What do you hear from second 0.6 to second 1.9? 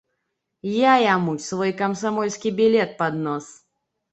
Я яму свой